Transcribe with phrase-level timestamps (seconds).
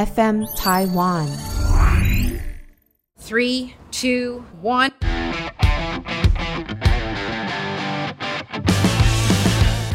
[0.00, 1.26] FM Taiwan。
[3.22, 4.90] Three, two, one。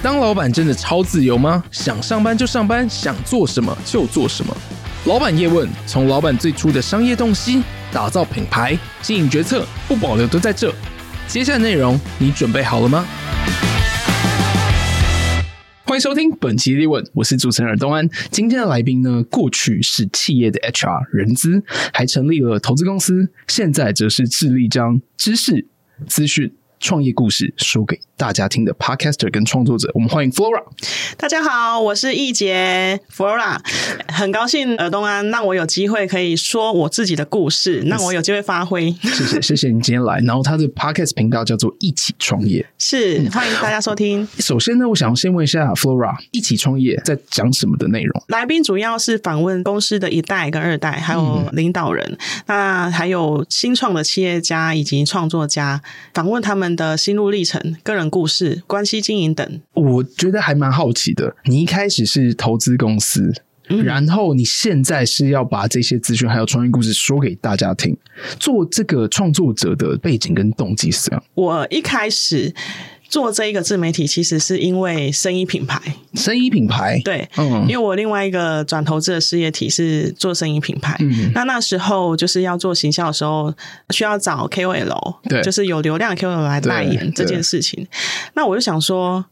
[0.03, 1.63] 当老板真的超自由吗？
[1.71, 4.55] 想上班就上班，想做什么就做什么。
[5.05, 10.71] 老板叶问，从老板最初的商业洞悉，打造品牌，经营决策，不保留都在这。
[11.27, 13.03] 接下来内容，你准备好了吗？
[15.95, 18.05] 欢迎收听本期立问，我是主持人尔东安。
[18.29, 21.63] 今天的来宾呢，过去是企业的 HR 人资，
[21.93, 25.65] 还成立了投资公司，现在则是致力将知识
[26.05, 26.51] 资讯。
[26.85, 30.61] 创业故事说给大家听的 Podcaster 跟创作者，我们欢迎 Flora。
[31.17, 33.57] 大家好，我是易杰 Flora，
[34.07, 38.91] 很高兴尔东安让我有机会可以说我自己的故事，让我有机会发挥。
[39.01, 40.19] 谢谢，谢谢你今天来。
[40.19, 44.25] 然后他的 Podcast 频道叫做一起创业，是欢迎大家收听。
[44.37, 48.23] 首先呢，我想先问一下 Flora，一起创业在讲什么的内容？
[48.27, 55.81] 来宾主要是访问公司的一代跟二代，还有领导人，嗯、那还有新创的企业家以及创作家，
[56.13, 61.35] 访问他们的心路历程、个人故事、关系经营等，我觉得还蛮好奇的。
[61.45, 63.33] 你一开始是投资公司，
[63.69, 67.97] 嗯，然后你现在是要把这些资讯还有创业故事说给大家听。
[68.39, 71.23] 做这个创作者的背景跟动机是这样。
[71.33, 72.53] 我一开始。
[73.07, 75.81] 做这一个自媒体，其实是因为生意品牌。
[76.13, 80.95] 生意品牌，对，嗯，因为我另外一个转投资的事业体是做生意品牌。
[80.99, 83.53] 嗯，那那时候就是要做行销的时候，
[83.89, 87.87] 需要找 KOL，对，就是有流量的 KOL 来代言这件事情。
[88.33, 89.25] 那我就想说。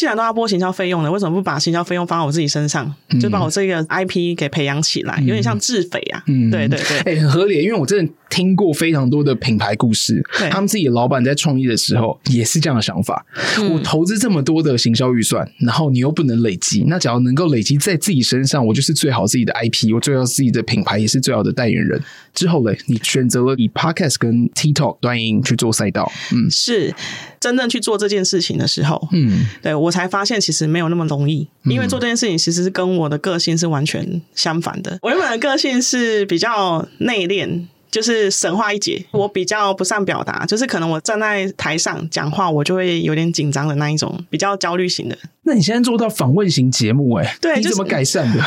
[0.00, 2.90] 既然都要拨行销费用了，为什么不把行销费用放到我自己身上？
[3.10, 6.24] 嗯、就把我这个 IP 给培养起来，嗯、有点像自肥啊。
[6.26, 7.62] 嗯，对对对，哎、欸，很合理。
[7.62, 13.26] 因为我真的听过非常多的品牌故事，他们自己的老板在创业的时候也是这样的想法。
[13.58, 22.02] 嗯、我投资这么多的行销预算，然后你又不能累积，那只要能够累积在自己身上，我就是最好自己的 IP，我最好自己的品牌也是最好的代言人。
[22.32, 26.94] 之后嘞，你选择了以 Podcast 跟 TikTok 端音去做赛道，嗯，是
[27.40, 34.98] 真正去做这件事情的时候，嗯，对我才发现其实没有那么容易，因为做这件事情其实是跟我的个性是完全相反的。
[35.02, 37.66] 我原本的个性是比较内敛。
[37.90, 45.16] 就是神话一节，我比较不善表达，就是可能我站在台上讲话，我就会有点紧张的那一种，比较焦虑型的。
[45.42, 48.38] 那你现在做到访问型节目、欸，哎，对，你怎么改善的？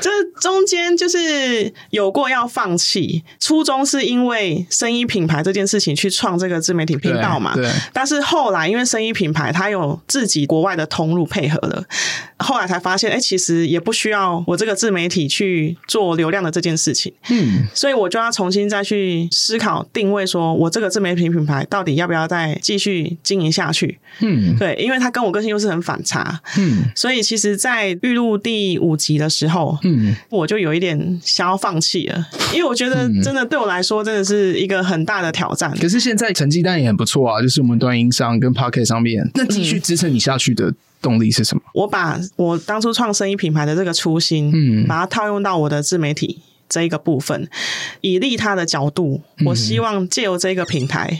[0.00, 7.54] 就是中间就是有过要放弃，初衷是因为生意品牌这件事情去创这个自媒体频道嘛。
[7.54, 7.64] 对。
[7.64, 11.82] 对但是后来因为生意品牌它有自己国外的通路配合了，
[12.36, 17.12] 后来才发现，哎、欸，其实也不需要我这个自媒体去做流量的这件事情。
[17.30, 17.66] 嗯。
[17.74, 23.98] 所以我就要从重新再去思考定位，说我这个自媒体品牌到底要不要再继续经营下去？
[24.20, 35.74] 嗯，对，因为它跟我个性又是很反差，嗯，所以其实，在预录第五集的时候，嗯，我就有一点想要放弃了，因为我觉得真的对我来说真的是一个很大的挑战。
[35.80, 41.62] 可是现在成绩单也很不错啊，就是我们端音上跟 Podcast 上面，那继续支撑你下去的动力是什么？
[41.72, 46.40] 我把我当初创生意品牌的这个初心，嗯，把它套用到我的自媒体。
[46.74, 47.48] 这一个部分，
[48.00, 51.18] 以利他的角度，我希望借由这个平台、嗯、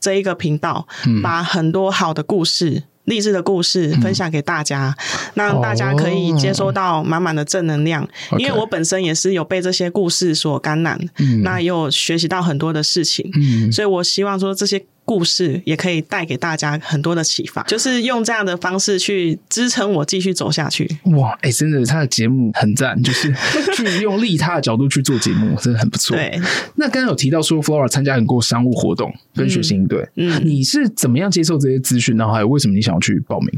[0.00, 0.88] 这一个频道，
[1.22, 8.02] 把很多好的故事、励志的故事分享给大家，嗯、让大家可以接收到满满的正能量。
[8.32, 14.84] 哦、因为我本身也是有被这些故事所感染，嗯、那也有学习到很多的事情，嗯、所以我希望说这些。
[15.06, 20.86] 故事也可以带给大家很多的启发，就是用这样的方式去支撑我继续走下去。
[21.16, 23.32] 哇，哎、欸，真的，他的节目很赞，就是
[23.74, 26.16] 去用利他的角度去做节目，真的很不错。
[26.16, 26.38] 对，
[26.74, 32.16] 那刚刚有提到说，Flora 参加很多商务活动跟学习营对，嗯，你是怎么样接受这些资讯？
[32.16, 33.48] 然后还有为什么你想要去报名？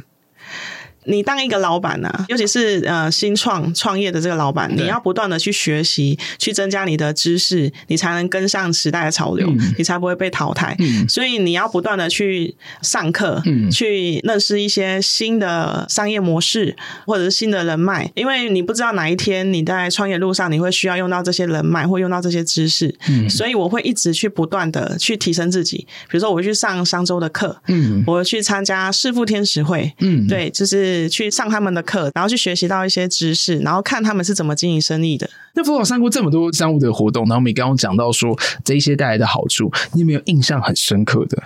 [1.08, 10.76] 你当一个老板呢、啊，尤其是呃新创创业的这个老板，你要不断的去学习，去增加你的知识，你才能跟上时代的潮流，嗯、你才不会被淘汰。
[10.78, 16.76] 嗯、所以你要不断的去上课，嗯、去认识一些新的商业模式
[17.06, 22.94] 或者是新的人脉，因为你不知道哪一天你在创业路上你会需要用到这些人脉或用到这些知识。
[23.08, 25.78] 嗯、所以我会一直去不断的去提升自己。
[26.10, 30.97] 比如说，我去上商周的课，嗯，我去参加市富天使会，嗯，对，就是。
[31.06, 35.28] 去上他们的课，然后去学习到一些知识，然后看他们是怎么经营生意的。
[35.52, 38.34] 那 Flora 上过这么多商务的活动，然后我们刚刚讲到说
[38.64, 41.42] 这一些带来的好处，你有没有印象很深刻的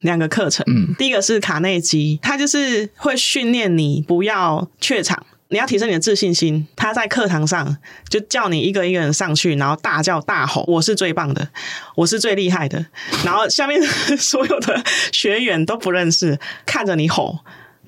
[0.00, 0.64] 两个课程？
[0.68, 6.66] 嗯，第一个是卡内基，他就是会训练你不要怯场，你要提升你的自信心。
[6.76, 7.78] 他在课堂上
[8.10, 11.48] 就叫你一个一个人上去，然后大叫大吼：“我是最棒的，
[11.96, 12.84] 我是最厉害的。”
[13.24, 13.80] 然后下面
[14.18, 17.38] 所有的学员都不认识，看着你吼。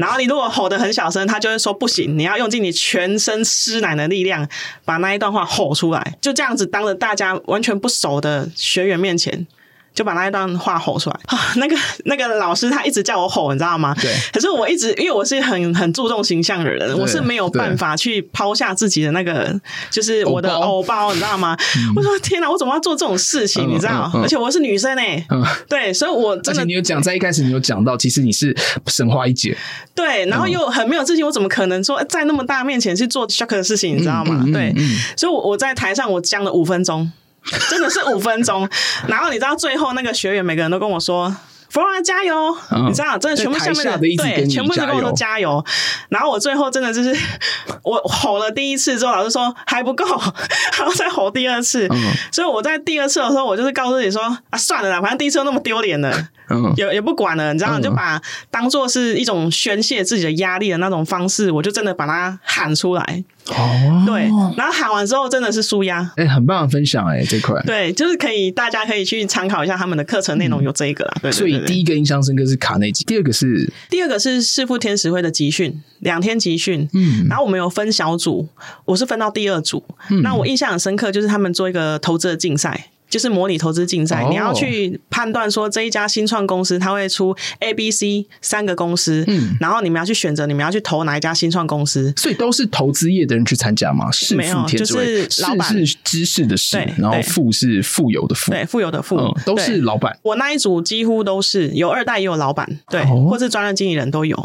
[0.00, 4.49] 然后你如果吼得很小声，他就会说不行，你要用尽你全身吃奶的力量
[4.85, 6.17] 把那一段话吼出来。
[6.23, 9.47] 就这样子，当着大家完全不熟的学员面前。
[9.93, 11.39] 就把那一段话吼出来啊！
[11.57, 13.95] 那个那个老师他一直叫我吼，你知道吗？
[14.01, 14.11] 对。
[14.33, 19.59] 可是我一直因为我是很很注重形象的人，我是没有办法去抛下自己的那个，
[19.91, 21.57] 就是我的偶包，你知道吗？
[21.77, 23.67] 嗯、我说天哪，我怎么要做这种事情？
[23.67, 24.11] 嗯、你知道？
[24.15, 26.65] 而且我是女生哎、欸，嗯、对，所以我真的。
[26.65, 28.57] 你有讲在一开始，你有讲到，其实你是
[28.87, 29.57] 神话一姐。
[29.95, 33.97] 对，然后又很没有自信，我怎么可能说在那么大面前去做 shock 的事情？
[33.97, 34.45] 你知道吗？
[34.53, 34.73] 对，
[35.17, 37.11] 所以我我在台上我讲了五分钟。
[37.71, 38.69] 真的是五分钟，
[39.09, 41.35] 然后你知道最后那个学员每个人都跟我说
[41.71, 45.65] ：“福儿加油！”嗯、你知道，真的全部下面的对，全部都跟我说加油。
[46.09, 47.17] 然后我最后真的就是
[47.83, 50.05] 我吼了第一次之后，老师说还不够，
[50.79, 51.87] 然后再吼第二次。
[51.91, 56.29] 嗯、所以我在第二次的时候，我就是告诉自己说：“啊，算了啦，反正第一次都那么丢脸了。”
[56.77, 58.21] 也也不管了，你知道，就把
[58.51, 63.25] 当做是一种宣泄自己的压力的那种方式，我就真的把它喊出来。
[63.56, 64.23] 哦，对，
[64.56, 71.12] 然后喊完之后真的是舒压，哎、欸，很棒的分享哎、欸，这块，对，就是可以，大家可以去参考一下他们的课程内容，有这一个啦。
[71.17, 73.70] 嗯、对，对，对，所以第一个印象深刻是卡内基，第二个是？
[73.88, 78.49] 第二个是世富天使会的集训，两天集训，嗯，然后我们有分小组，
[78.85, 82.87] 我是分到第二组，嗯，那我印象很深刻，就是他们做一个投资的竞赛。
[83.11, 94.11] 就是模拟投资竞赛，你要去判断说这一家新创公司它会出 A、B、C 三个公司，嗯，然后你们要去选择你们要去投哪一家新创公司，所以都是投资业的人去参加吗？
[94.12, 95.69] 是没有，就是老板。
[95.71, 99.17] 是知识的识，然后富是富有的富，对，富有的富，
[99.47, 100.17] 都是老板。
[100.23, 104.37] 我那一组几乎都是有二代也有老板，对，或是专任经理人都有。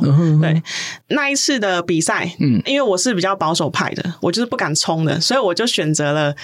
[0.42, 0.64] 对，
[1.10, 6.36] 那一次的比赛，嗯，因为我是比较保守派的，我就是不敢冲的，所以我就选择了。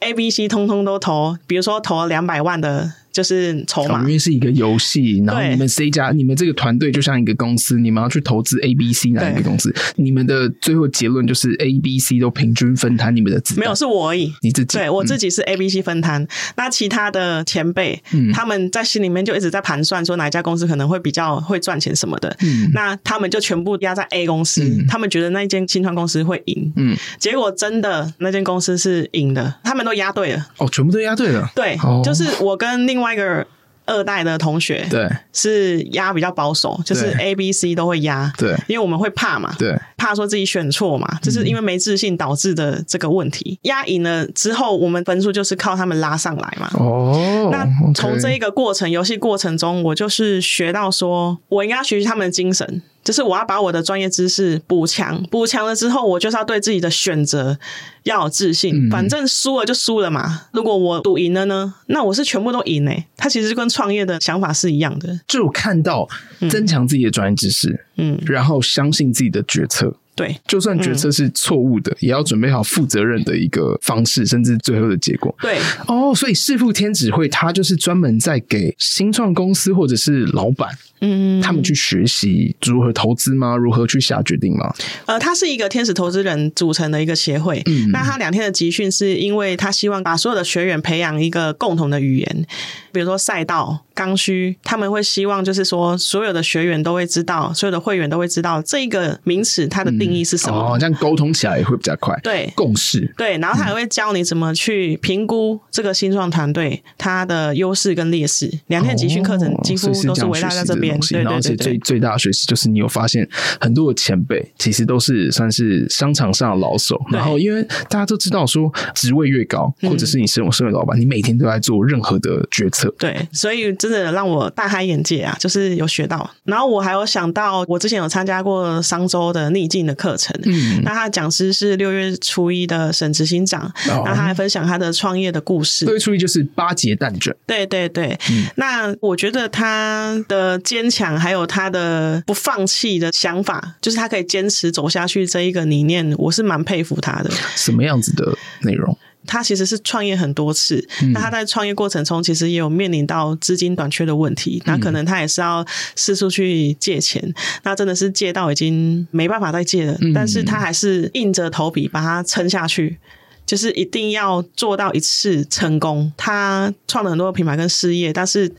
[0.00, 2.92] A、B、C 通通都投，比如说投两百万的。
[3.12, 9.74] 就是筹码，因为是一个游戏，然后你们 C 加，你们这个团队就像一个公司，你们要去投资 A、B、C 哪一个公司？
[9.96, 13.58] 你们的最后结论就是 A、B、C 都平均分摊你们的资。
[13.58, 14.78] 没有，是我而已，你自己。
[14.78, 16.26] 对，我自己是 A、B、C 分摊，
[16.56, 18.02] 那其他的前辈，
[18.32, 22.36] 他们在心里面就一直在盘算，说哪一家公司可能会比较会赚钱什么的。
[22.40, 26.72] 嗯，那他们就全部压在 A 公司，他们觉得那一间新创公司会赢。
[26.76, 30.46] 嗯，结果真的那间公司是赢的，他们都压对了。
[30.58, 31.50] 哦，全部都压对了。
[31.54, 33.46] 对，就是我跟另外一个。
[33.90, 43.58] 二代的同学，对，是压比较保守，就是 A、B、C 都会压，对，因为我们会怕嘛，对，怕说自己选错嘛，就是因为没自信导致的这个问题。
[43.62, 46.70] 压赢了之后，我们分数就是靠他们拉上来嘛。
[46.74, 52.82] 哦，那从这一个过程，游戏过程中，我就是学到说，我应该要学习他们的精神。
[53.08, 57.58] 就是我要把我的专业知识补强，补强了之后，我就是要对自己的选择
[58.02, 58.90] 要有自信。
[58.90, 60.42] 反正输了就输了嘛。
[60.52, 63.06] 如果我赌赢了呢，那我是全部都赢诶。
[63.16, 66.06] 他其实跟创业的想法是一样的，就看到
[66.50, 69.94] 增强自己的专业知识，嗯，然后相信自己的决策。
[70.18, 75.34] 对，就算决策是错误的，嗯、也要准备好负责任的一个方式，甚至最后的结果。
[75.40, 80.68] 对，哦，所以弑父天使会，他就是专门在给新创公司或者是老板，
[81.00, 83.56] 嗯，他们去学习如何投资吗？
[83.56, 84.74] 如何去下决定吗？
[85.06, 87.62] 呃，他是一个天使投资人组成的一个协会。
[87.66, 92.46] 嗯，那他两天的集训是因为他希望把所有的学员培养一个共同的语言，
[92.90, 93.84] 比如说赛道。
[93.98, 100.56] 刚需，他们会希望就是说，所有的学员都会知道，所有的会员都会知道这一个名词它的定义是什么。
[100.56, 102.18] 嗯、哦，这样沟通起来也会比较快。
[102.22, 103.12] 对，共识。
[103.16, 108.50] 对，然后他还会教你怎么去评估这个新创团队它的优势跟劣势。
[108.66, 110.98] 两天集训课程几乎都是围绕在这边。
[111.00, 113.28] 对对对，最最最大的学习就是你有发现
[113.60, 117.00] 很多的前辈其实都是算是商场上的老手。
[117.10, 122.92] 然后因为大家都知道说，职位越高，或者是你身为身为老板，你每天都在做任何的决策。
[122.98, 123.68] 对，所以。
[123.78, 125.36] 真的让我大开眼界啊！
[125.38, 135.84] 就是有学到，然后我还有想到，我之前有参加过商周的逆境的课程，嗯，那他的讲师是六月初一的沈执行长，哦、那他还分享他的创业的故事。
[135.84, 138.18] 六月初一就是八节蛋卷，对对对。
[138.30, 147.30] 嗯、那我觉得他的坚强，还有他的不放弃的想法，就是他可以坚持走下去这一个理念，我是蛮佩服他的。
[147.56, 148.96] 什么样子的内容？
[149.28, 157.32] 他其实是创业很多次，嗯、那他在创业过程中其实也有面临到资金短缺的问题，嗯、那可能他也是要四处去借钱，
[157.62, 162.98] 那真的是借到已经没办法再借了，嗯、但是他还是硬着头皮把它撑下去，
[163.44, 166.10] 就是一定要做到一次成功。
[166.16, 168.50] 他创了很多品牌跟事业，但是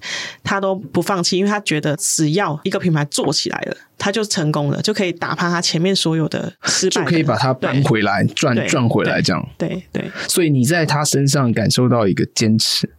[0.44, 3.76] 他都不放弃，因为他觉得只要一个品牌做起来了。
[4.00, 9.50] 他就成功了，就可以打趴他前面所有的失败，就可以把他扳回来，赚赚回来，这样。
[9.58, 10.12] 对对，对。
[10.28, 12.90] 所以你在他身上感受到一个坚持，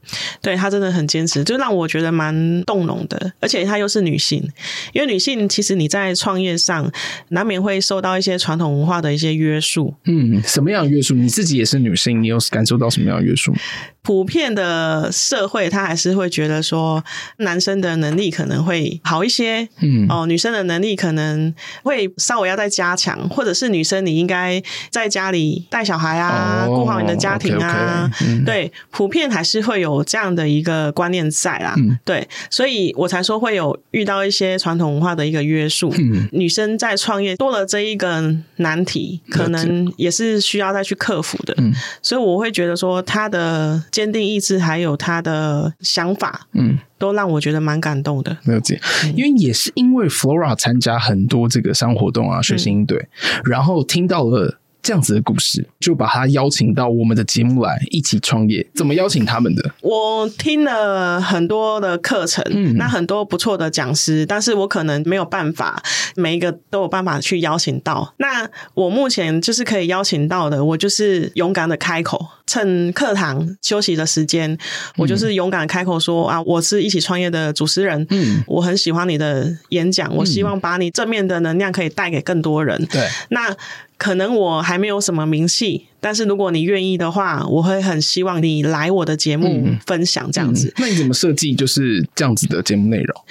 [0.42, 3.32] 对，他真的很坚持，就让我觉得蛮动容的。
[3.40, 4.46] 而且她又是女性，
[4.92, 6.90] 因为女性其实你在创业上
[7.28, 9.94] 难免会受到一些传统文化的一些约束。
[10.04, 11.14] 嗯，什么样的约束？
[11.14, 13.54] 你自己也是女性，你有感受到什么样的约束？
[14.02, 17.04] 普遍的社会，他还是会觉得说，
[17.36, 43.84] 男生的能力可能会好一些，嗯，哦，女生的能力可能会稍微要再加强，或者是女生你应该在家里带小孩啊，顾、哦、好你的家庭啊，okay, okay, 嗯、对，普遍还是会有这样的一个观念在啦，嗯、对，所以我才说会有遇到一些传统文化的一个约束，嗯，女生在创业多了这一个难题，可能也是需要再去克服的，嗯，所以我会觉得说她的。
[43.90, 48.36] 坚定意志，还有他的想法，嗯，都让我觉得蛮感动的。
[48.44, 48.80] 了解，
[49.16, 53.08] 因为也是因为 Flora 参加很多这个商务活动啊，学习应对，
[53.44, 54.59] 然后听到了。
[54.82, 58.66] 这样子的故事，就把他邀请到我们的节目来一起创业。
[58.74, 59.70] 怎么邀请他们的？
[59.82, 65.82] 我听了很多的课程，嗯，那很多不错的讲师，但是我可能没有办法
[66.16, 68.14] 每一个都有办法去邀请到。
[68.18, 74.56] 那我目前就是可以邀请到的，我就是勇敢的开口，趁课堂休息的时间，
[74.96, 82.84] 我就是勇敢的开口说啊，我是一起创业的主持人，嗯，我很喜欢你的演讲，我希望把你正面的能量可以带给更多人。
[82.86, 83.54] 对，那。
[84.00, 85.86] 可能我还没有什么名气。
[86.02, 90.68] 但是如果你愿意的话，我会很希望你来我的节目分享这样子。
[90.68, 93.22] 嗯嗯、那你怎么设计就是这样子的节目内容？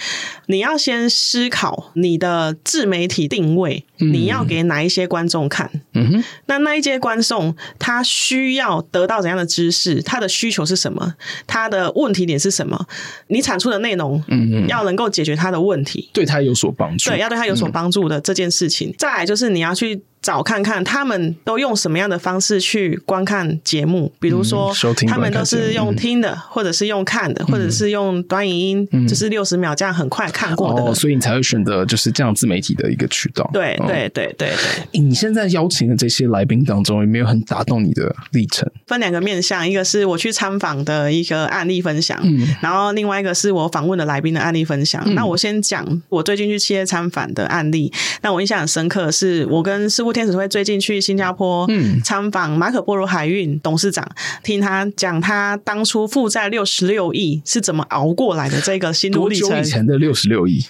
[0.45, 5.69] 你要先思考你的自媒体定位，嗯、你要给哪一些观众看？
[5.93, 10.01] 嗯哼，那那一些观众他需要得到怎样的知识？
[10.01, 11.15] 他的需求是什么？
[11.47, 12.85] 他的问题点是什么？
[13.27, 18.89] 你产出的内容，嗯嗯，要能够解决他的问题，对他有所帮助，对，要对他有所帮助的这件事情。
[18.89, 22.59] 嗯、再来就是你要去找看看他们都用什么样的方式。
[22.59, 24.71] 去观看节目，比如说
[25.07, 30.93] 他们都是用听的，或者是用看的，或者是用短影音，就是六十秒这样很快看过的。
[30.93, 33.49] 所以你才会选择就是这样自媒体的一个渠道。
[33.53, 35.01] 对对对对对。
[35.01, 38.69] 你现在邀请的这些来宾当中，有没有很打动你的历程？
[38.87, 45.03] 分两个面向，一个是我去参访的一个案例分享，嗯然后另外一个是我访问的来宾的案例分享。
[45.13, 47.91] 那我先讲我最近去企业参访的案例。
[48.21, 51.67] 那我印象很深刻，是我跟师傅天使会最近去新加坡
[52.03, 52.57] 参访。
[52.57, 54.07] 马可波罗海运董事长
[54.43, 58.59] 听他讲，他当初负债六十六亿是怎么熬过来的？
[58.61, 59.59] 这个心路历程。
[59.59, 60.63] 以前的六十六亿？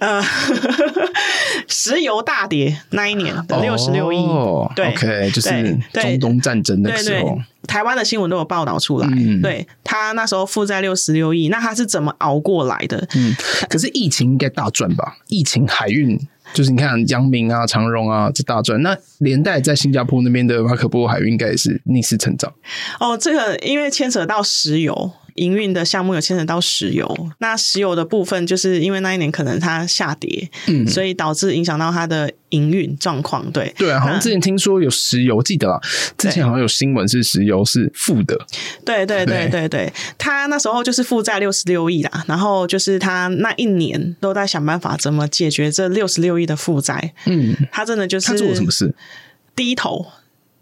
[0.00, 0.22] 呃，
[1.68, 4.18] 石油大跌那一年的六十六亿。
[4.18, 9.08] 哦，对，OK，就是中东战争的时候，台湾的新闻都有报道出来。
[9.10, 13.08] 嗯，对，他那时候负债六十六亿，那他是怎么熬过来的？
[13.14, 13.34] 嗯，
[13.70, 15.16] 可是疫情应该大赚吧？
[15.28, 16.20] 疫情海运。
[16.52, 18.82] 就是你看阳明啊、长荣啊，这大赚。
[18.82, 22.52] 那连带在新加坡那边的马可波罗海运应该也是逆势成长。
[22.98, 25.12] 哦，这个因为牵扯到石油。
[25.34, 33.50] 营运的项目有牵扯到石油，那石油的部分就是因为那一年可能它下跌，嗯，所以导致影响到它的营运状况。
[33.52, 35.80] 对，对啊，好像之前听说有石油，记得啊，
[36.16, 38.38] 之前好像有新闻是石油是负的。
[38.84, 47.12] 对对对对对，他那时候就是负债六十六亿啦，然后就是他那一年都在想办法怎么解决这六十六亿的负债。
[47.26, 48.94] 嗯，他真的就是他做了什么事？
[49.54, 50.06] 低头。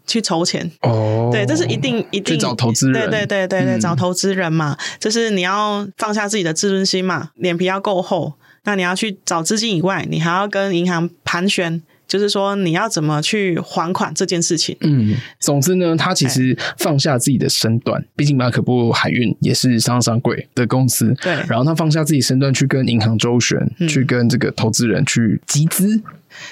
[0.09, 8.33] 去筹钱哦，对，这是一定一定找投资人，对对对对对，找投资人嘛，就、嗯、是你要放下自己的自尊心嘛，脸皮要够厚。
[8.65, 14.75] 那你要去找资金以外，你还要跟银行盘旋，就是说你要怎么去还款这件事情。
[14.81, 21.33] 嗯，总之呢，他其实放下自己的身段，毕竟马可波罗海运也是上上柜的公司，对。
[21.47, 26.01] 然后他放下自己身段去跟银行周旋，嗯、去跟这个投资人去集资。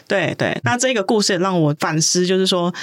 [0.08, 2.74] 对对，那这个故事也让我反思，就是说。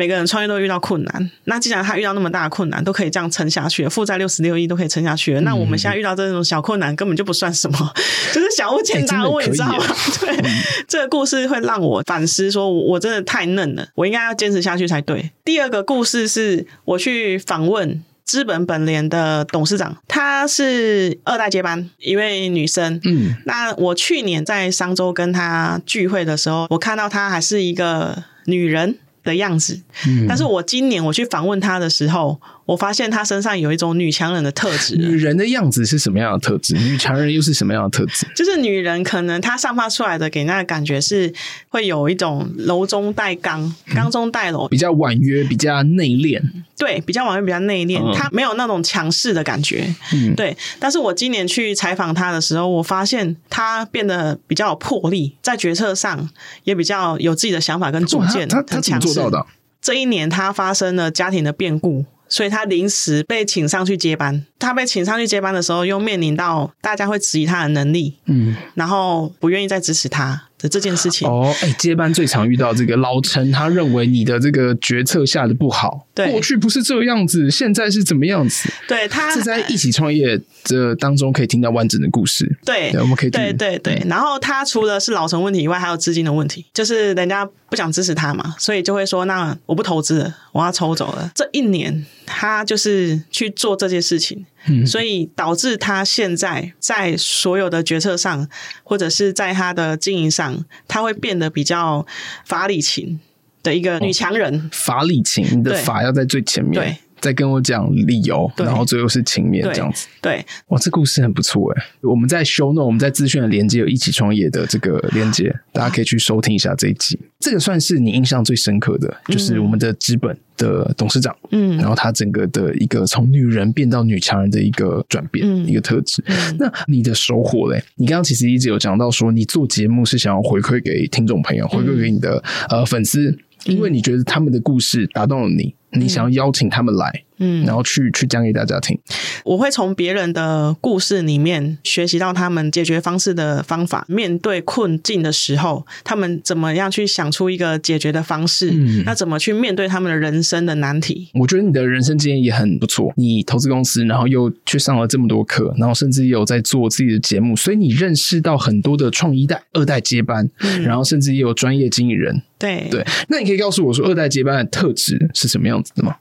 [0.00, 7.92] 每个人创业都遇到困难，那既然他遇到那么大的困难，都可以这样撑下去，负债六十六亿都可以撑下去，那我们现在遇到这种小困难，根本就不算什么，
[8.32, 9.84] 就是小巫见大巫，你知道吗？
[10.22, 10.42] 对，
[10.88, 15.32] 这个故事会让我反思，说我真的太嫩了，我应该要坚持下去才对。
[15.44, 22.98] 第二个故事是我去访问资本本联的董事长，她是二代接班，一位女生。
[23.04, 28.96] 嗯，那我去年在商周跟她聚会的时候，我看到她还是一个女人。
[29.22, 29.80] 的样子，
[30.28, 34.94] 但是我今年我去访问他的时候，我发现她身上有一种女强人的特质。
[34.94, 36.74] 女人的样子是什么样的特质？
[36.74, 38.24] 女强人又是什么样的特质？
[38.36, 41.32] 就是女人可能她散发出来的给人家的感觉是
[41.68, 46.40] 会有一种柔中带刚，刚中带柔，比较婉约，比较内敛。
[46.78, 49.92] 对，比较婉约，比较内敛，嗯、他没有那种强势的感觉。
[50.14, 50.56] 嗯，对。
[50.78, 56.30] 但是我今年去采访她的时候，我发现她变得比较有魄力，在决策上
[56.62, 59.46] 也比较有自己的想法跟主见，她她怎么做到的？
[59.82, 62.04] 这一年她发生了家庭的变故。
[62.30, 64.46] 所以他临时被请上去接班。
[64.58, 71.26] 他被请上去接班的时候，又面临到大家会质疑他的能力，嗯，然后不愿意再支持他的这件事情。
[71.26, 78.70] 哦，哎，接班最常遇到这个老陈，他认为你的这个决策下的不好，对，过去不是这样子，现在是怎么样子？
[78.86, 82.58] 对，他是在一起创业这当中可以听到完整的故事。
[82.62, 83.94] 对，对，我们可以对对对。
[84.04, 91.32] 嗯，然后他除了是老陈问题以外，还有资金的问题，就是人家不想支持他嘛，所以就会说，那我不投资了，我要抽走了。
[91.34, 92.04] 这一年。
[92.32, 98.48] 他就是去做这件事情，嗯，所以导致他现在在所有的决策上，
[98.84, 102.06] 或者是在他的经营上，他会变得比较
[102.46, 103.18] 法理情
[103.64, 104.54] 的一个女强人。
[104.54, 106.74] 哦，法理情，你的法要在最前面。
[106.74, 106.96] 对。
[107.20, 110.08] 再跟我讲理由，然后最后是情面这样子。
[110.20, 111.84] 对，对哇，这故事很不错哎。
[112.00, 117.18] 我们在 show note，我们在资讯的连接有一起创业的这个连接，大家可以去收听一下这一集。
[117.38, 126.22] 这个算是你印象最深刻的，就是我们的资本的董事长，嗯，然后他整个的一个从女人变到女强人的一个转变，嗯、一个特质。
[126.26, 127.82] 嗯、那你的收获嘞？
[127.96, 133.38] 你刚刚其实一直有讲到说，你做节目是想要回馈给听众朋友，回馈给你的、嗯、呃粉丝。
[133.66, 138.98] 因为你觉得他们的故事打动了你，嗯、你想要邀请他们来，嗯，然后去去讲给大家听。
[139.44, 144.04] 我会从别人的故事里面学习到他们解决方式的方法。
[144.08, 148.70] 面对困境的时候，他们怎么样去想出一个解决的方式？
[148.72, 151.30] 嗯，那怎么去面对他们的人生的难题？
[151.34, 153.12] 我觉得你的人生经验也很不错。
[153.16, 162.42] 你投资公司，然后又去上了这么多课，然后甚至也有在做自己的节目，所以你认识到很多的创一代、二代接班，嗯、然后甚至也有专业经理人。
[162.58, 166.16] 对对，那你可以告诉我说，二代接班的特质是什么样子的吗？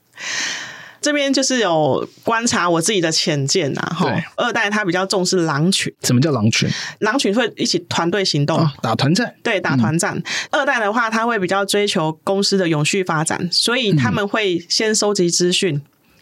[1.02, 4.14] 这边就是有观察我自己的浅见呐，哈。
[4.36, 5.94] 二代他比较重视狼群。
[6.04, 6.70] 什么叫狼群？
[7.00, 9.34] 狼群会一起团队行动，啊、打团战。
[9.42, 10.16] 对，打团战。
[10.18, 15.76] 嗯、二代的话，他会比较追求公司的永续发展，所以他们会先收集资讯。
[15.76, 15.82] 嗯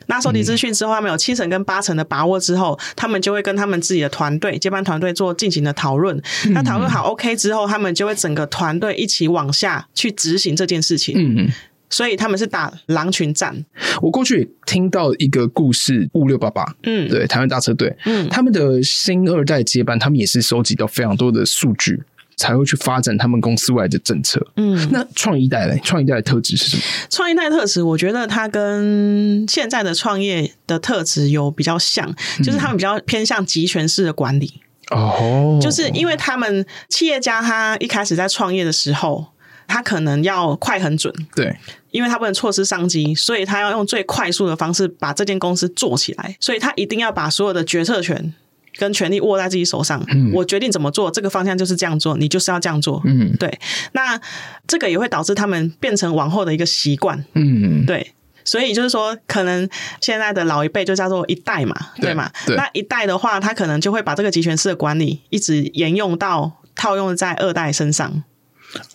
[0.10, 6.18] 那收集资讯之后，他们有七成跟八成的把握之后，他们就会跟他们自己的团队、接班团队做进行的讨论。
[6.52, 11.14] 那讨论好 OK 之后，他们就会整个团队一起往下去执行这件事情。
[11.18, 11.52] 嗯嗯，
[11.90, 13.66] 所以他们是打狼群战。
[14.02, 22.04] 我过去听到一个故事，五六八八，嗯，对，台湾大车队，嗯，他们的新二代接班，他们也是收集到非常多的数据。
[22.40, 24.40] 才会去发展他们公司外的政策。
[24.58, 25.82] 嗯，那创一代嘞？
[25.84, 26.84] 创一代的特质是什么？
[27.10, 34.62] 创一代特质，我觉得它跟现在的创业的特质有比较像，就是他们比较偏向集权式的管理。
[34.92, 39.26] 哦，就是因为他们企业家他一开始在创业的时候，
[39.68, 41.56] 他可能要快很准，对，
[41.92, 48.34] 因为他不能错失商机，所以他要用最快速的方式把这间公司做起来，所以他一定要把所有的决策权。
[48.80, 53.02] 跟权力握在自己手上，嗯、我决定怎么做，这个方向就是这样做，你就是要这样做。
[53.06, 53.52] 嗯，对。
[53.94, 54.22] 那
[54.68, 57.26] 这个也会导致他们变成往后的一个习惯。
[57.34, 58.14] 嗯，对。
[58.46, 59.68] 所以就是说，可能
[60.00, 62.32] 现在的老一辈就叫做一代嘛，对，对嘛？
[62.46, 62.56] 对。
[62.56, 68.24] 那一代的话，他可能就会把这个集权式的管理一直沿用到套用在二代身上。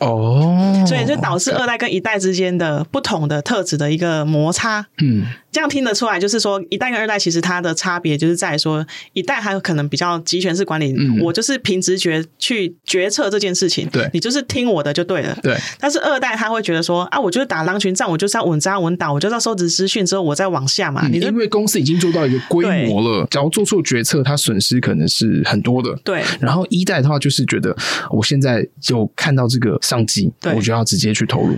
[0.01, 4.87] 哦，所以就导致二代跟一代之间的不同的特质的一个摩擦。
[5.03, 5.25] 嗯。
[5.53, 15.55] 这样听得出来，就是说一代跟二代其实它的差别就是在说，一代还有可能比较集权式管理，嗯、我就是凭直觉去决策这件事情，对，你就是听我的就对了，对。
[15.79, 21.03] 但是二代他会觉得说啊，我就是打狼群战，我就是要稳扎稳打，我就是要收集资讯之后我再往下嘛。
[21.05, 25.95] 嗯、你因为公司已经做到一个规模了，只要做错决策，它损失可能是很多的。
[26.03, 26.23] 对。
[26.41, 27.77] 然后一代的话就是觉得，
[28.11, 31.57] 我现在就看到这个商机，对我就要直接去投入。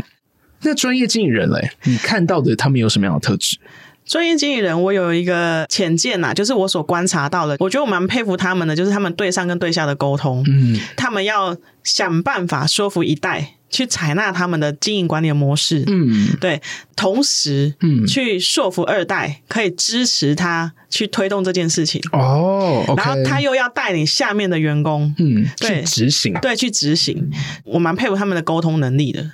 [0.63, 3.59] 那专业经理人嘞，你看到的他们有什么样的特质？
[4.07, 16.63] 专业经理人，我有一个浅见呐，就是我所观察到的，我觉得我蛮佩服他们的，就是他们对上跟对下的沟通，嗯，他们要想办法说服一代去采纳他们的经营管理的模式，嗯，对，
[16.95, 27.29] 同时，嗯，去说服二代可以支持他去推动这件事情，哦，okay，然后他又要带领下面的员工，嗯，对，去执行，对，去执行，
[27.65, 29.33] 我蛮佩服他们的沟通能力的。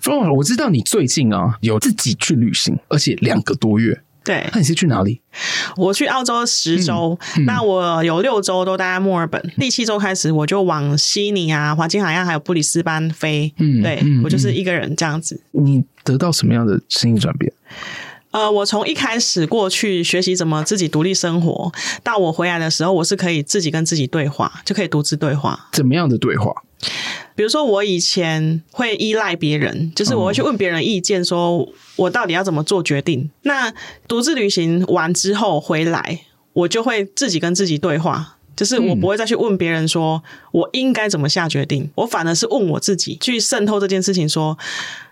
[0.00, 4.00] Florence，我知道你最近啊有自己去旅行，而且两个多月。
[4.30, 5.20] 对，那你是去哪里？
[5.76, 13.52] 我去澳洲十周，嗯嗯、那我有六周都待在墨尔本，第七周开始我就往悉尼啊、黄金海岸还有布里斯班飞。
[13.58, 15.40] 嗯，对，嗯、我就是一个人这样子。
[15.50, 17.52] 你得到什么样的心理转变？
[18.30, 21.72] 呃，我从一开始过去学习怎么自己独立生活，
[22.04, 25.68] 到我回来的时候，我是可以自己跟自己对话，就可以独自对话。
[25.72, 26.52] 怎么样的对话？
[27.40, 33.30] 比如说我以前会依赖别人，就是我会去问别人意见，说我到底要怎么做决定。
[33.44, 33.72] 那
[34.06, 36.20] 独自旅行完之后回来，
[36.52, 38.36] 我就会自己跟自己对话。
[38.54, 40.22] 就是我不会再去问别人说
[40.52, 44.58] 我应该怎么下决定，我反而是问我自己，去渗透这件事情，说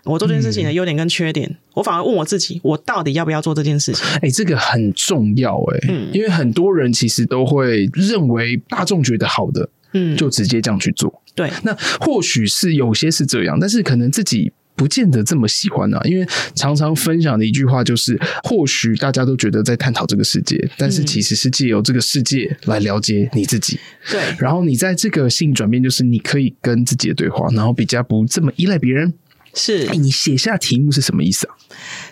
[0.03, 4.05] 我做这件事情的优点跟缺点，我反而问我自己，我到底要不要做这件事情？
[4.21, 11.11] 哎，这个很重要哎，嗯，因为很多人其实都会认为大众觉得好的，嗯，就直接这样去做。
[11.35, 14.51] 对，那或许是有些是这样，但是可能自己。
[14.75, 23.77] 不见得这么喜欢啊，因为常常分享的一句话就是，或许大家都觉得在探讨这个世界，但是其实是借由这个世界来了解你自己。
[24.09, 29.13] 对，然后你在这个性转变，就是你可以跟自己的对话，然后比较不这么依赖别人。
[29.53, 31.57] 是，欸，你写下题目是什么意思啊？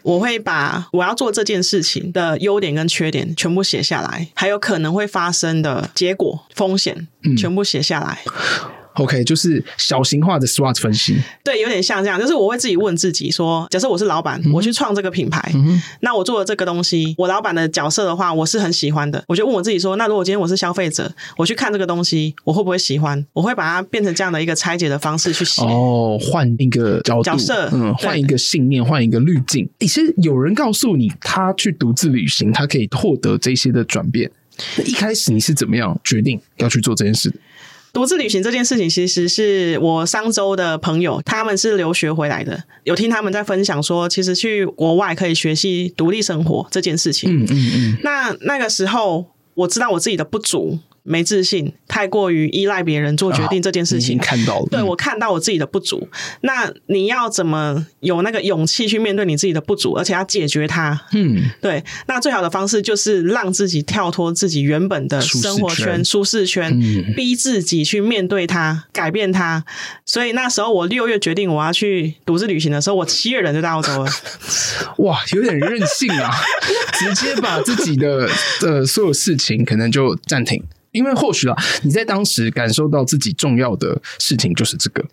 [0.03, 8.19] 我会把我要做这件事情的优点跟缺点全部写下来，还有可能会发生的结果、风险，全部写下来。
[8.25, 12.19] 嗯 OK，就是小型化的 SWOT 分析，对，有点像这样。
[12.19, 19.23] 就是我会自己问自己说：假设我是老板，我去创这个品牌，嗯、那我做了这个东西，我老板的角色的话，我是很喜欢的。
[19.27, 23.25] 我就问我自己说：那如果今天我是消费者，我去看这个东西，我会不会喜欢？
[23.33, 25.61] 我会把它变成这样的一个拆解的方式去写。
[25.61, 29.69] 哦，换一个角度，角色，嗯，换一个信念，换一个滤镜。
[29.79, 34.29] 其实有人告诉你，他去独自旅行，他可以获得这些的转变。
[34.77, 37.31] 那一开始你是怎么样决定要去做这件事？
[37.97, 47.41] 独自旅行这件事情，其实是我上周的朋友，他们是留学回来的，有听他们在分享说，其实去国外可以学习独立生活这件事情。
[47.41, 47.97] 嗯嗯嗯。
[48.03, 50.77] 那那个时候，我知道我自己的不足。
[51.09, 54.67] 没自信，太过于依赖别人做决定这件事情，看到了。
[54.69, 56.09] 对，我看到我自己的不足。
[56.41, 60.99] 那你要怎么有那个勇气去面对你自己的不足，而且要解决它？
[61.13, 61.81] 嗯，对。
[62.07, 66.77] 那最好的方式就是让自己跳脱自己原本的生活圈、舒适圈，
[67.15, 69.63] 逼自己去面对它，改变它。
[70.05, 74.11] 所以那时候我六月决定我要去独自旅行的时候，我七月人就到澳洲了。
[74.99, 76.29] 哇，有点任性啊！
[76.93, 78.27] 直接把自己的
[78.59, 80.61] 的所有事情可能就暂停。
[80.97, 85.05] 因为或许啊，你在当时感受到自己重要的事情就是这个，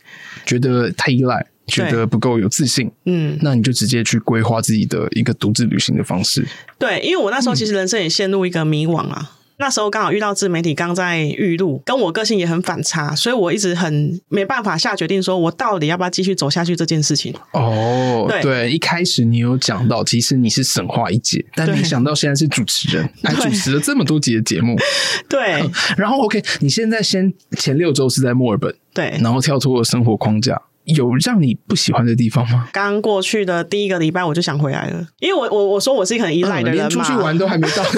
[0.46, 6.46] 觉得太依赖，觉得不够有自信，嗯，那你就直接去规划自己的一个独自旅行的方式。
[6.78, 9.30] 对，因为我那时候其实人生也陷入一个迷惘啊。
[9.30, 17.34] 嗯那时候刚好遇到自媒体刚在预录，跟我个性也很反差，所以我一直很没办法下决定，说我到底要不要继续走下去这件事情。
[17.52, 24.76] 哦，对，对，一开始你有讲到，其实你是神话一姐，但没想到现在是主持人， 还主持了这么多集的节目。
[25.28, 25.62] 对，
[25.96, 30.60] 然后 OK，你现在先前六周是在墨尔本，对，然后跳出了生活框架。
[30.84, 32.68] 有让你不喜欢的地方吗？
[32.72, 37.92] 刚过去的第一个礼拜我就想回来了，因为我我我说我是一个很依赖的人嘛，连出去玩都还没到 时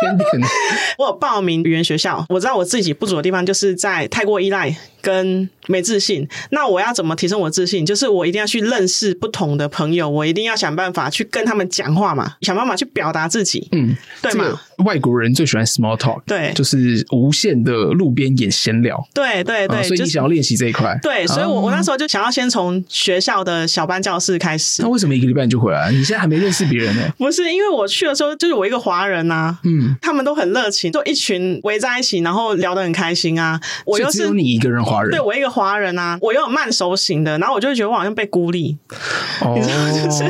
[0.00, 0.26] 间点。
[0.98, 4.76] 我有报名语言学校，我知道我自己不足的地方就是在太过依赖。
[5.02, 7.84] 跟没自信，那我要怎么提升我自信？
[7.84, 14.60] 就是我一定要去认识不同的朋友，我一定要想办法去跟他们讲话嘛，想办法去表达自己，嗯，对吗？
[14.84, 24.82] 外国人最喜欢 small talk，对，就是无限的路边演闲聊，对对对，所以你想要练习这一块，对，所以我我那时候就想要先从学校的小班教室开始。
[24.82, 25.90] 那为什么一个礼拜你就回来？
[25.92, 27.02] 你现在还没认识别人呢？
[27.18, 33.60] 不是，因为我去的时候就是我一个华人呐，嗯，他们都很热情，就一群围在一起，然后聊得很开心啊。
[33.84, 34.82] 我又是只有你一个人。
[35.10, 38.76] 对，我一个华人啊，我又有慢熟型的，然后我就觉得我好像被孤立，
[39.40, 40.24] 哦、 你知道就是，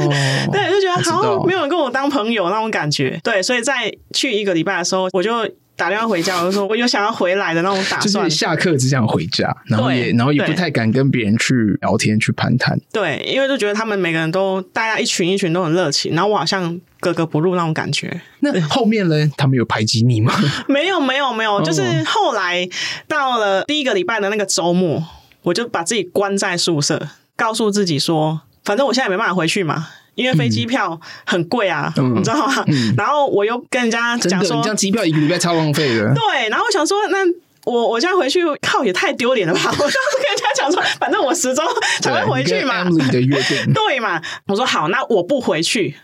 [0.50, 3.20] 对，就觉得好像没有人跟我当朋友那种感觉。
[3.22, 5.48] 对，所以在去一个礼拜的时候，我就
[5.82, 8.24] 打电话回家，我就说我有想要回来的那种打算。
[8.24, 12.78] 就是下课只想回家，然后也然后也不太敢跟别人去聊天去攀谈。
[12.92, 18.20] 对，因为就觉得他们每个人都大家一群一群都很热情，然后我好像格格不入那种感觉。
[18.38, 19.28] 那后面呢？
[19.36, 20.32] 他们有排挤你吗？
[20.68, 21.60] 没有，没有，没有。
[21.62, 22.68] 就是后来
[23.08, 25.02] 到了第一个礼拜的那个周末。
[25.44, 32.64] 我就把自己关在宿舍，告诉自己说，反正我现在也没办法回去嘛，因为飞机票很贵啊，嗯、你知道吗？
[32.68, 36.14] 嗯、然后我又跟人家讲说，你这样机票一个礼拜超浪费的。
[36.14, 37.18] 对，然后我想说，那
[37.64, 39.60] 我我现在回去靠也太丢脸了吧？
[39.70, 41.62] 我就跟人家讲说，反正我十周
[42.00, 42.84] 才会回去嘛。
[42.84, 44.20] 对，的约定 对嘛？
[44.46, 45.94] 我说好，那我不回去，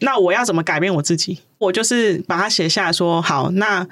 [0.00, 1.38] 那我要怎么改变我自己？
[1.58, 3.86] 我就是把它写下来说，好，那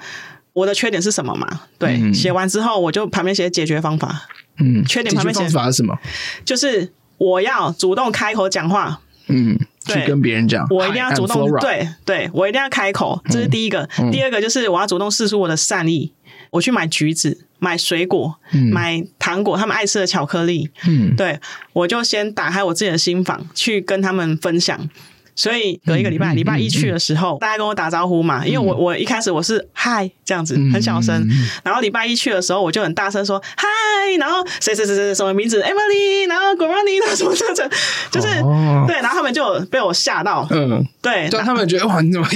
[0.53, 1.61] 我的缺点是什么嘛？
[1.79, 4.27] 对，写、嗯、完之后我就旁边写解决方法。
[4.59, 5.97] 嗯，缺点旁边写法是什么？
[6.45, 9.57] 就是我要主动开口讲话，嗯，
[9.87, 13.87] 去跟别人讲，我一定要主动，对对，我一定要开口，这是第一个。
[14.11, 16.11] 第二个就是我要主动示出我的善意，
[16.51, 18.35] 我去买橘子、买水果、
[18.71, 21.39] 买糖果，他们爱吃的巧克力，嗯，对，
[21.73, 24.89] 我就先打开我自己的心房，去跟他们分享。
[25.35, 33.67] 所以隔一个礼拜，礼、嗯、拜一去的时候，嗯、大家跟我打招呼嘛，嗯、因为我我一开始我是嗨这样子很小声，嗯、然后礼拜一去的时候，我就很大声说嗨，
[34.17, 37.71] 然后谁谁谁谁什么名字 Emily，然后 Good morning，然后什么这样
[38.11, 42.27] 就是、哦、对，然后他们就被我吓到，嗯，对，就他们觉得哇，你怎么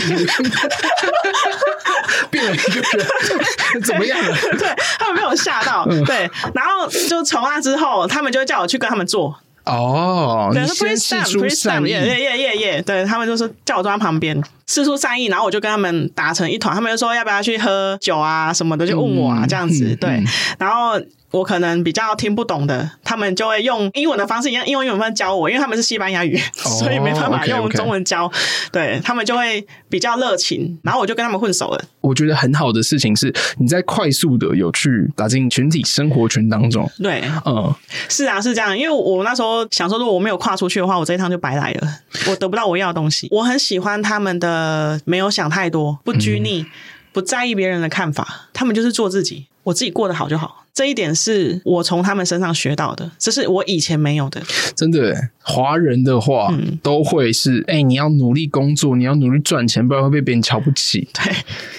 [2.30, 4.36] 变了一个人，怎么样了？
[4.60, 4.68] 对，
[5.00, 9.36] 他们被我吓到，嗯、对，然后就从那之后，他们就叫我去跟他们做。
[9.70, 20.26] 哦，对，你先释出善意，耶耶耶耶，对，他们就是叫我坐在旁边，四出善意，然后我就跟他们打成一团，他们就说要不要去喝酒啊什么的，就问我啊、嗯、这样子，对，嗯、
[20.58, 21.00] 然后。
[21.32, 28.28] 我可能比较听不懂的，他们就会用英文的方式，用英文英文方式教我，因为他们是西班牙语，oh, 所以没办法用中文教。
[28.28, 28.70] Okay, okay.
[28.72, 31.84] 对，他们就会比较热情，然后我就跟他们混熟了。
[32.02, 36.90] 我觉得很好的事情是，你在快速的有去打进群体生活圈当中。
[36.98, 37.74] 对，嗯，
[38.10, 38.78] 是啊，是这样。
[38.78, 41.88] 因为我那时候想说，如果我没有跨出去的话，我这一趟就白来了，
[42.28, 43.28] 我得不到我要的东西。
[43.32, 46.66] 我很喜欢他们的没有想太多，不拘泥，嗯、
[47.14, 49.46] 不在意别人的看法，他们就是做自己。
[49.64, 54.42] 我自己过得好就好，这一点是我从他们身上学到的，这是我以前没有的。
[54.76, 61.08] 真的，华人的话，嗯，都会是，哎，你要努力工作，你要努力赚钱，不然会被别人瞧不起。
[61.14, 61.34] 对。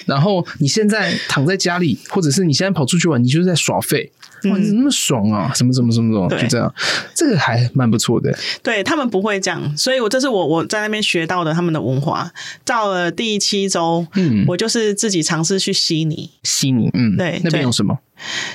[0.05, 4.11] 然后你现在躺在家里，或者是你现在跑出去玩，你就是在耍废。
[4.45, 5.51] 哇，你怎么那么爽啊？
[5.53, 6.73] 什么什么什么什么，就这样，
[7.13, 8.35] 这个还蛮不错的。
[8.63, 12.31] 对，他们不会这样，所以我这是我我在那边学到的他们的文化。
[12.65, 17.99] 到了第七周，嗯，我就是自己尝试去悉尼，悉尼，嗯，对，那边有什么？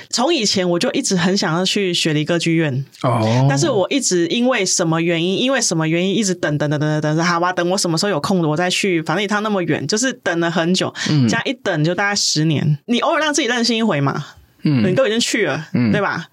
[0.09, 9.01] 从以前我就一直很想要去雪梨歌剧院哦，但是我一直因为什么原因，因为什么原因一直等等等等等等，好吧，等我什么时候有空了我再去。
[9.01, 12.77] 反正一趟那么远，就是等了很久，嗯，这样一等就大概十年。
[12.85, 14.25] 你偶尔让自己任性一回嘛。
[14.67, 16.25] 嗯，你都已经去了，嗯，对吧？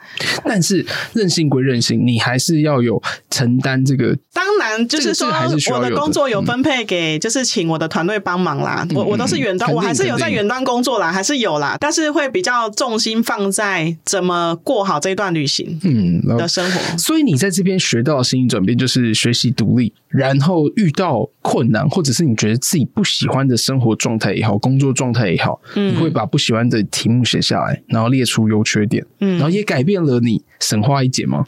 [0.45, 4.17] 但是任性归任性，你还是要有承担这个。
[4.33, 5.29] 当然，就是说
[5.73, 8.87] 我的工作有分配给，就是请我的团队帮忙啦。
[8.95, 11.77] 我我都是远端，我还是有在远端工作啦，还是有啦。
[11.81, 16.99] 但是会比较重心放在怎么过好这一段旅行，嗯的生活。
[16.99, 31.47] 所以你在这边学到的心理转变，就是学习独立，然后遇到困难，或者是你觉得自己不喜欢的生活状态也好，工作状态也好，你会把不喜欢的题目写下来，然后列出优缺点，嗯，然后也改变了你神话一姐吗？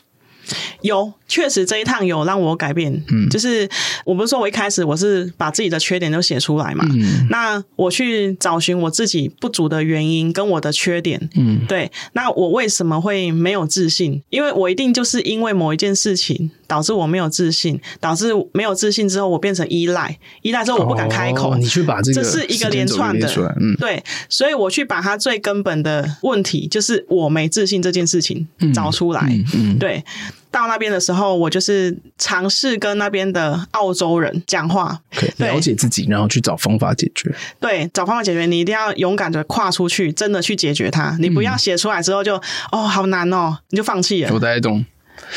[0.83, 2.93] 有，确实这一趟有让我改变。
[3.09, 3.69] 嗯，就是
[4.05, 6.87] 我不是说我一开始我是把自己的缺点都写出来嘛。
[6.91, 11.29] 嗯，那我去找寻我自己不足的原因跟我的缺点。
[11.35, 11.91] 嗯，对。
[12.13, 14.23] 那我为什么会没有自信？
[14.31, 21.53] 因为我一定就是因为某一件事情导致我没有自信，导致没有自信之后我变成依赖，依赖之后我不敢开口。
[21.53, 23.29] 哦，你去把这个这是一个连串的，
[23.61, 24.03] 嗯，对。
[24.29, 29.21] 所以我去把它最根本的问题，就是我没自信这件事情找出来。
[29.29, 30.05] 嗯，嗯，对。
[30.51, 37.35] 到那边的时候，我就是尝试跟那边的澳洲人讲话，okay, 了解自己，然后去找方法解决。
[37.61, 41.17] 对，找方法解决，你一定要勇敢的跨出去，真的去解决它。
[41.21, 44.33] 你不要写出来之后就、嗯、哦，好难哦，你就放弃了。
[44.33, 44.85] 我在懂。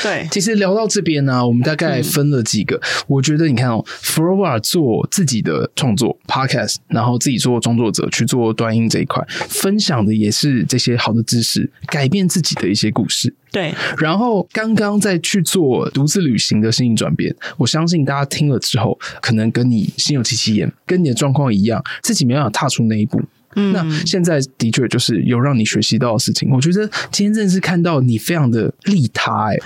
[0.03, 2.75] 对，其实聊到这边呢、啊，我们大概分了几个。
[2.77, 13.33] 嗯、我觉得你看哦，Flora 做自己的创作 Podcast，然后自己做创作者去做端音这一块，分享的也是这些好的知识，改变自己的一些故事。
[13.51, 23.19] 对，然后刚刚在去做独自旅行的心理转变，我相信大家听了之后，可能跟你心有戚戚焉，跟你的状况一样，自己没办法踏出那一步。
[23.55, 26.49] 嗯，那现在的确就是有让你学习到的事情。
[26.51, 29.59] 我觉得今天真的是看到你非常的利他、欸，哎，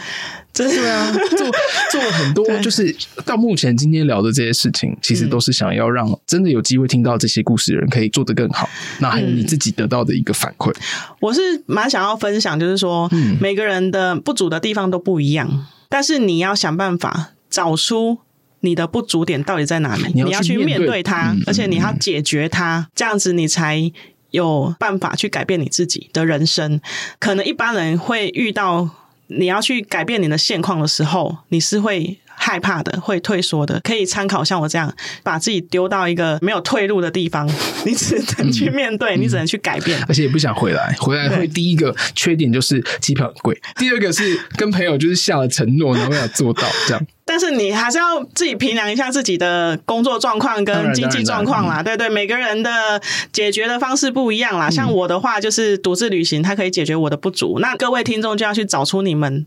[0.53, 1.51] 真的啊，做
[1.91, 8.69] 做了很多， 就是到目前今天聊的这些事情，其实都是想要让真的有机会听到这些故事的人可以做得更好。
[8.99, 10.73] 那还有你自己得到的一个反馈，
[11.19, 18.19] 我是蛮想要分享，就是说，每个人的不足的地方都不一样，但是你要想办法找出。
[18.63, 20.11] 你的不足点到底在哪里？
[20.13, 23.91] 你要，去面对它，嗯、而且你要解决它，嗯、这样子你才
[24.31, 26.79] 有办法去改变你自己的人生。
[27.19, 28.89] 可能一般人会遇到
[29.27, 33.79] 你要去改变你的现况的时候，你是会害怕的，会退缩的。
[33.83, 34.93] 可以参考像我这样，
[35.23, 37.47] 把自己丢到一个没有退路的地方，
[37.85, 40.95] 你只能去面对，嗯、你只能去改变，而且也不想回来。
[40.99, 47.05] 回来会第一个缺点就是机票很贵，第二个是跟朋友就是下了承诺，然后要做到这样。
[47.25, 54.69] 但是你还是要自己评量一下自己的工作状况跟经济状况啦，对对，每个人的解决的方式不一样啦。
[54.69, 57.59] 像我的话，就是独自旅行，它可以解决我的不足。
[57.59, 59.45] 那各位听众就要去找出你们。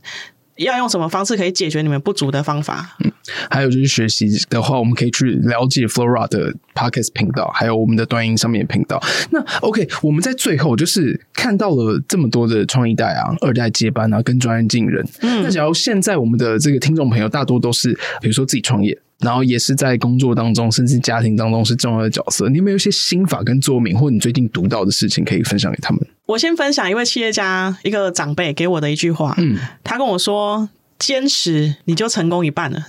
[0.57, 2.97] 要用什么方式可以解决你们不足的方法？
[3.05, 3.13] 嗯，
[3.51, 9.03] 还有就是学习的话，我们可以去了解 Flora 的 Podcast 频道，还有我们的端音上面的频道。
[9.31, 15.07] 那 OK，我们在最后就是看到了这么多的创一代啊、二代接班啊、跟专业进人。
[15.21, 22.49] 嗯，那假如现在我们的这个听众朋友大多都是，比如说自己创业，然后也是在工作当中，甚至家庭当中是重要的角色。
[22.49, 26.01] 你有没有一些心法跟座右铭，或你最近读到的事情可以分享给他们？
[26.27, 30.69] 我先分享一位企业家一个长辈给我的一句话，嗯，他跟我说。
[30.99, 32.87] 坚持你就成功一半了。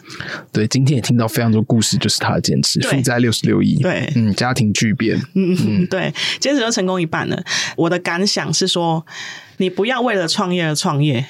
[0.53, 7.43] 对，今天也听到非常多故事，就是他的坚持，负债六十六亿，对，嗯，家庭巨变，嗯嗯，对，坚持就成功一半了。
[7.75, 9.05] 我的感想是说，
[9.57, 11.25] 你不要为了创业而创业。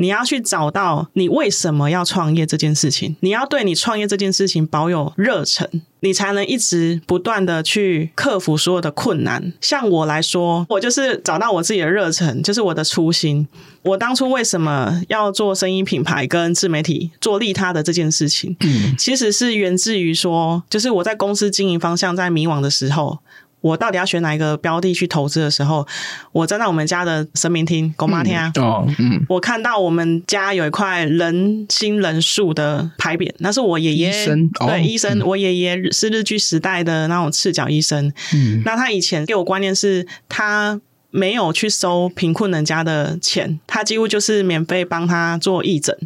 [0.00, 5.68] 你要去找到你为什么要创业这件事情，你要对你创业这件事情保有热忱，
[6.00, 9.52] 你才能一直不断的去克服所有的困难。
[9.60, 13.46] 像我来说，我就是找到我自己的热忱，就是我的初心。
[13.82, 18.56] 我当初为什么要做声音品牌跟自媒体做利他的这件事情，
[18.96, 23.18] 其实是源自于说，就是我在公司经营方向在迷惘的时候。
[23.60, 25.86] 我到底要选哪一个标的去投资的时候，
[26.32, 45.96] 我站在我们家的神明厅，公妈厅啊，哦，嗯，我看到我们家有一块人心人数的牌匾，那是我爷爷，医生对，哦、医生，我爷爷是日据时代的那种赤脚医生，嗯，那他以前给我观念是，他没有去收贫困人家的钱，他几乎就是免费帮他做义诊。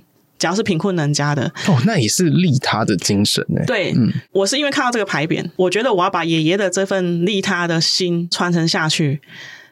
[0.42, 3.62] 只要是贫困人家的哦，那也是利他的精神呢。
[3.64, 9.20] 对，嗯，我是因为看到这个牌匾，我觉得我要把爷爷的这份利他的心传承下去。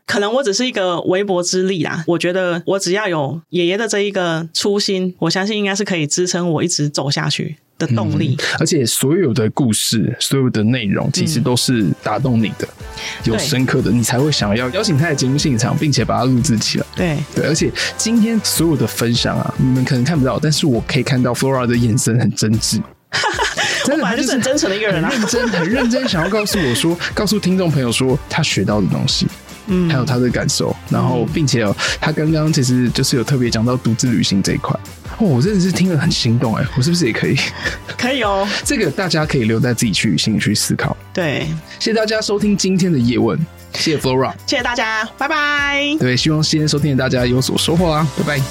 [0.07, 16.87] 可能我只是一个微薄之力啦，我觉得我只要有爷爷的这一个初心，我相信应该是可以支撑我一直走下去的动力，嗯，而且所有的故事，所有的内容，其实都是打动你的，嗯、有深刻的，你才会想要邀请他的节目现场，并且把它录制起来。
[16.95, 17.17] 对。
[17.35, 22.81] 对，而且今天所有的分享啊，你们可能看不到，但是我可以看到 Flora 的眼神很真挚，
[23.85, 29.27] 真的，他就是很真诚的一个人啊，认真很认真想要告诉我说， 告诉听众朋友说他学到的东西。
[29.73, 34.77] 嗯，还有他的感受，然后并且哦，他刚刚其实就是有特别讲到独自旅行这一块
[35.21, 37.37] 哦，我真的是听了很心动哎，我是不是也可以？
[37.99, 40.97] 可以哦， 这个大家可以留在自己去心里去思考。
[41.13, 41.47] 对，
[41.79, 43.39] 谢谢大家收听今天的夜问，
[43.75, 45.95] 谢谢 Flora，谢谢大家，拜拜。
[45.99, 48.43] 对，希望今天收听的大家有所收获啊，拜拜。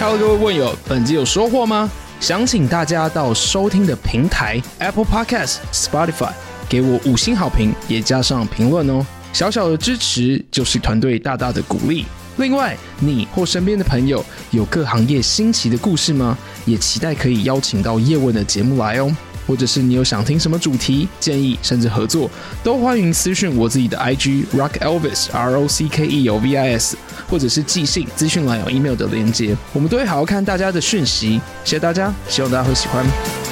[0.00, 1.88] Hello，各位问友，本集有收获吗？
[2.18, 6.32] 想请大家到收听的平台 Apple Podcast、Spotify
[6.68, 9.06] 给我五星好评，也加上评论哦。
[9.34, 12.06] 小小的支持就是团队大大的鼓励。
[12.36, 16.38] 另外，你或身边的朋友有各行业新奇的故事吗？
[16.64, 19.14] 也期待可以邀请到叶问的节目来哦。
[19.46, 22.30] 或者是你有想听什么主题建议，甚至合作，
[22.62, 26.96] 都欢迎私讯我自己的 IG Rock Elvis R O C K E L V I S，
[27.28, 31.38] 或者是寄信资讯栏有 email 的连接，我们都会好好看大家的讯息。
[31.62, 33.43] 谢谢大家，希望大家会喜欢。